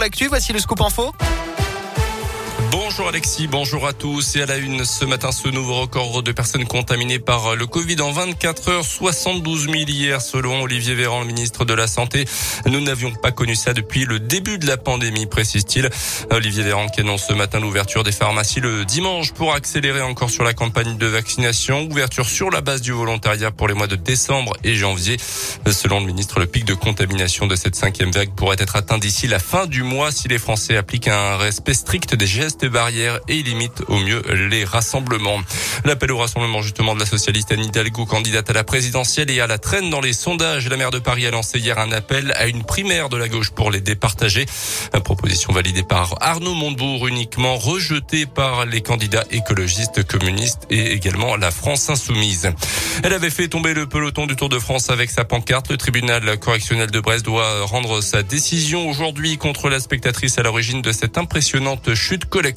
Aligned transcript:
l'actu. 0.00 0.26
Voici 0.26 0.52
le 0.52 0.58
scoop 0.58 0.80
info. 0.80 1.14
Bonjour 2.70 3.08
Alexis, 3.08 3.48
bonjour 3.48 3.84
à 3.88 3.92
tous. 3.92 4.36
Et 4.36 4.42
à 4.42 4.46
la 4.46 4.56
une 4.56 4.84
ce 4.84 5.04
matin, 5.04 5.32
ce 5.32 5.48
nouveau 5.48 5.80
record 5.80 6.22
de 6.22 6.30
personnes 6.30 6.66
contaminées 6.66 7.18
par 7.18 7.56
le 7.56 7.66
Covid 7.66 8.00
en 8.00 8.12
24 8.12 8.68
heures, 8.68 8.84
72 8.84 9.62
000 9.64 9.74
hier 9.74 10.20
selon 10.20 10.62
Olivier 10.62 10.94
Véran, 10.94 11.20
le 11.20 11.26
ministre 11.26 11.64
de 11.64 11.74
la 11.74 11.88
Santé. 11.88 12.26
Nous 12.66 12.80
n'avions 12.80 13.12
pas 13.12 13.32
connu 13.32 13.56
ça 13.56 13.72
depuis 13.72 14.04
le 14.04 14.20
début 14.20 14.58
de 14.58 14.68
la 14.68 14.76
pandémie, 14.76 15.26
précise-t-il. 15.26 15.90
Olivier 16.30 16.62
Véran 16.62 16.88
qui 16.88 17.00
annonce 17.00 17.26
ce 17.26 17.32
matin 17.32 17.58
l'ouverture 17.58 18.04
des 18.04 18.12
pharmacies 18.12 18.60
le 18.60 18.84
dimanche 18.84 19.32
pour 19.32 19.52
accélérer 19.52 20.02
encore 20.02 20.30
sur 20.30 20.44
la 20.44 20.52
campagne 20.52 20.96
de 20.96 21.06
vaccination. 21.06 21.88
Ouverture 21.90 22.28
sur 22.28 22.50
la 22.50 22.60
base 22.60 22.82
du 22.82 22.92
volontariat 22.92 23.50
pour 23.50 23.66
les 23.66 23.74
mois 23.74 23.88
de 23.88 23.96
décembre 23.96 24.52
et 24.62 24.76
janvier. 24.76 25.16
Selon 25.72 25.98
le 25.98 26.06
ministre, 26.06 26.38
le 26.38 26.46
pic 26.46 26.64
de 26.64 26.74
contamination 26.74 27.48
de 27.48 27.56
cette 27.56 27.74
cinquième 27.74 28.12
vague 28.12 28.30
pourrait 28.36 28.56
être 28.60 28.76
atteint 28.76 28.98
d'ici 28.98 29.26
la 29.26 29.40
fin 29.40 29.66
du 29.66 29.82
mois 29.82 30.12
si 30.12 30.28
les 30.28 30.38
Français 30.38 30.76
appliquent 30.76 31.08
un 31.08 31.36
respect 31.36 31.74
strict 31.74 32.14
des 32.14 32.26
gestes 32.26 32.59
barrières 32.68 33.20
et 33.28 33.42
limite 33.42 33.82
au 33.88 33.98
mieux 33.98 34.22
les 34.48 34.64
rassemblements. 34.64 35.40
L'appel 35.84 36.12
au 36.12 36.18
rassemblement 36.18 36.62
justement 36.62 36.94
de 36.94 37.00
la 37.00 37.06
socialiste 37.06 37.52
Anne 37.52 37.64
Hidalgo, 37.64 38.06
candidate 38.06 38.50
à 38.50 38.52
la 38.52 38.64
présidentielle 38.64 39.30
et 39.30 39.40
à 39.40 39.46
la 39.46 39.58
traîne 39.58 39.90
dans 39.90 40.00
les 40.00 40.12
sondages. 40.12 40.68
La 40.68 40.76
maire 40.76 40.90
de 40.90 40.98
Paris 40.98 41.26
a 41.26 41.30
lancé 41.30 41.58
hier 41.58 41.78
un 41.78 41.92
appel 41.92 42.32
à 42.36 42.46
une 42.46 42.64
primaire 42.64 43.08
de 43.08 43.16
la 43.16 43.28
gauche 43.28 43.50
pour 43.50 43.70
les 43.70 43.80
départager. 43.80 44.46
Une 44.94 45.00
proposition 45.00 45.52
validée 45.52 45.82
par 45.82 46.16
Arnaud 46.20 46.54
Montebourg, 46.54 47.08
uniquement 47.08 47.56
rejetée 47.56 48.26
par 48.26 48.66
les 48.66 48.82
candidats 48.82 49.24
écologistes, 49.30 50.06
communistes 50.06 50.66
et 50.70 50.92
également 50.92 51.36
la 51.36 51.50
France 51.50 51.88
insoumise. 51.88 52.50
Elle 53.02 53.12
avait 53.12 53.30
fait 53.30 53.48
tomber 53.48 53.74
le 53.74 53.86
peloton 53.86 54.26
du 54.26 54.36
Tour 54.36 54.48
de 54.48 54.58
France 54.58 54.90
avec 54.90 55.10
sa 55.10 55.24
pancarte. 55.24 55.70
Le 55.70 55.76
tribunal 55.76 56.38
correctionnel 56.38 56.90
de 56.90 57.00
Brest 57.00 57.24
doit 57.24 57.64
rendre 57.64 58.00
sa 58.00 58.22
décision 58.22 58.88
aujourd'hui 58.88 59.38
contre 59.38 59.68
la 59.68 59.80
spectatrice 59.80 60.38
à 60.38 60.42
l'origine 60.42 60.82
de 60.82 60.92
cette 60.92 61.18
impressionnante 61.18 61.94
chute 61.94 62.26
collective. 62.26 62.49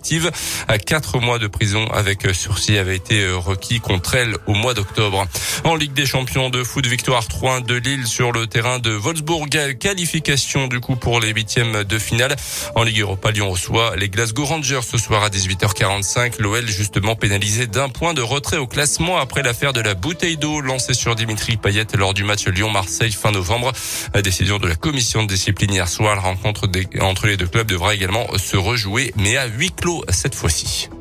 À 0.67 0.77
quatre 0.77 1.19
mois 1.19 1.39
de 1.39 1.47
prison 1.47 1.87
avec 1.91 2.27
sursis 2.33 2.77
avait 2.77 2.95
été 2.95 3.29
requis 3.29 3.79
contre 3.79 4.15
elle 4.15 4.35
au 4.47 4.53
mois 4.53 4.73
d'octobre. 4.73 5.25
En 5.63 5.75
Ligue 5.75 5.93
des 5.93 6.05
champions 6.05 6.49
de 6.49 6.63
foot, 6.63 6.85
victoire 6.85 7.23
3-1 7.23 7.65
de 7.65 7.75
Lille 7.75 8.07
sur 8.07 8.31
le 8.31 8.47
terrain 8.47 8.79
de 8.79 8.91
Wolfsburg. 8.91 9.49
Qualification 9.79 10.67
du 10.67 10.79
coup 10.79 10.95
pour 10.95 11.19
les 11.19 11.29
huitièmes 11.31 11.83
de 11.83 11.99
finale? 11.99 12.35
En 12.75 12.83
Ligue 12.83 12.99
Europa, 12.99 13.31
Lyon 13.31 13.51
reçoit 13.51 13.95
les 13.95 14.09
Glasgow 14.09 14.45
Rangers 14.45 14.81
ce 14.81 14.97
soir 14.97 15.23
à 15.23 15.29
18h45. 15.29 16.41
L'OL 16.41 16.67
justement 16.67 17.15
pénalisé 17.15 17.67
d'un 17.67 17.89
point 17.89 18.13
de 18.13 18.21
retrait 18.21 18.57
au 18.57 18.67
classement 18.67 19.17
après 19.17 19.43
l'affaire 19.43 19.73
de 19.73 19.81
la 19.81 19.93
bouteille 19.93 20.37
d'eau 20.37 20.61
lancée 20.61 20.93
sur 20.93 21.15
Dimitri 21.15 21.57
Payet 21.57 21.87
lors 21.95 22.13
du 22.13 22.23
match 22.23 22.47
Lyon-Marseille 22.47 23.11
fin 23.11 23.31
novembre. 23.31 23.71
La 24.13 24.21
décision 24.21 24.59
de 24.59 24.67
la 24.67 24.75
commission 24.75 25.23
de 25.23 25.27
discipline 25.27 25.73
hier 25.73 25.87
soir. 25.87 26.15
La 26.15 26.21
rencontre 26.21 26.69
entre 27.01 27.27
les 27.27 27.37
deux 27.37 27.47
clubs 27.47 27.67
devra 27.67 27.93
également 27.93 28.27
se 28.37 28.57
rejouer, 28.57 29.13
mais 29.17 29.37
à 29.37 29.45
huis 29.45 29.71
clos 29.83 30.01
cette 30.07 30.33
fois-ci. 30.33 30.92